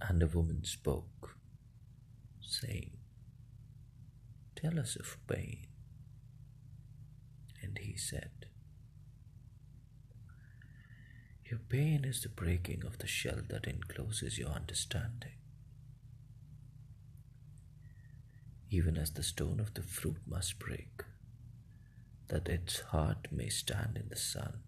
[0.00, 1.36] And the woman spoke,
[2.40, 2.90] saying,
[4.56, 5.66] Tell us of pain.
[7.62, 8.46] And he said,
[11.50, 15.32] Your pain is the breaking of the shell that encloses your understanding.
[18.70, 21.02] Even as the stone of the fruit must break,
[22.28, 24.60] that its heart may stand in the sun,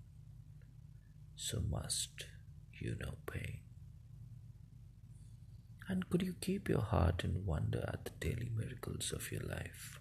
[1.36, 2.26] so must
[2.80, 3.21] you know.
[5.92, 10.00] And could you keep your heart in wonder at the daily miracles of your life?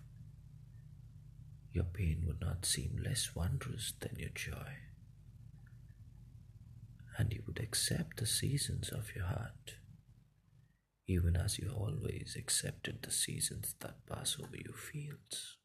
[1.74, 4.78] Your pain would not seem less wondrous than your joy.
[7.18, 9.76] And you would accept the seasons of your heart,
[11.10, 15.58] even as you always accepted the seasons that pass over your fields.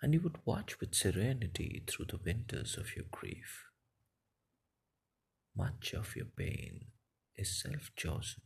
[0.00, 3.64] And you would watch with serenity through the winters of your grief.
[5.56, 6.84] Much of your pain
[7.36, 8.42] is self chosen.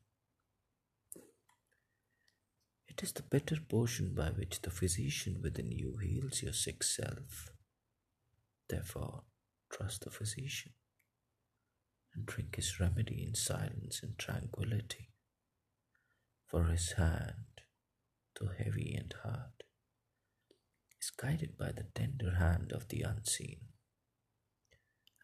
[2.89, 7.51] It is the bitter potion by which the physician within you heals your sick self.
[8.69, 9.25] Therefore,
[9.71, 10.73] trust the physician
[12.15, 15.11] and drink his remedy in silence and tranquility.
[16.47, 17.61] For his hand,
[18.41, 19.65] though heavy and hard,
[21.01, 23.61] is guided by the tender hand of the unseen,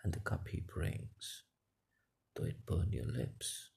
[0.05, 1.45] and the cup he brings
[2.35, 3.71] though it burn your lips,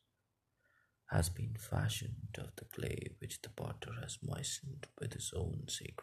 [1.12, 5.94] has been fashioned of the clay which the potter has moistened with his own tears.